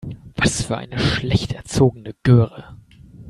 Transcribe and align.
Was 0.35 0.63
für 0.63 0.79
eine 0.79 0.97
schlecht 0.97 1.53
erzogene 1.53 2.15
Göre. 2.23 2.75